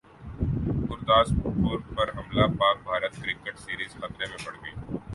گورداسپور 0.87 1.79
پر 1.95 2.09
حملہ 2.17 2.47
Pak 2.59 2.83
Bharat 2.83 3.21
cricket 3.21 3.59
series 3.59 3.93
خطرے 3.93 4.25
میں 4.25 4.45
پڑگئی 4.45 4.97